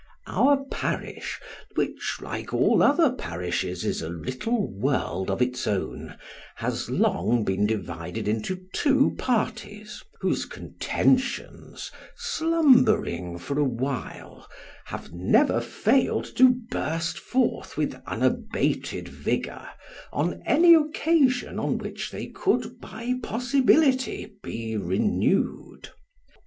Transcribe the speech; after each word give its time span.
Our 0.25 0.65
parish, 0.71 1.39
which, 1.75 2.17
like 2.21 2.55
all 2.55 2.81
other 2.81 3.11
parishes, 3.11 3.85
is 3.85 4.01
a 4.01 4.09
little 4.09 4.67
world 4.67 5.29
of 5.29 5.43
its 5.43 5.67
own, 5.67 6.17
has 6.55 6.89
long 6.89 7.43
been 7.43 7.67
divided 7.67 8.27
into 8.27 8.65
two 8.73 9.13
parties, 9.19 10.01
whose 10.19 10.45
contentions, 10.45 11.91
slum 12.15 12.83
bering 12.83 13.37
for 13.37 13.59
a 13.59 13.63
while, 13.63 14.47
have 14.85 15.13
never 15.13 15.61
failed 15.61 16.25
to 16.37 16.49
burst 16.71 17.19
forth 17.19 17.77
with 17.77 18.01
unabated 18.07 19.07
vigour, 19.07 19.69
on 20.11 20.41
any 20.47 20.73
occasion 20.73 21.59
on 21.59 21.77
which 21.77 22.09
they 22.09 22.25
could 22.25 22.79
by 22.81 23.13
possibility 23.21 24.33
be 24.41 24.75
renewed. 24.75 25.89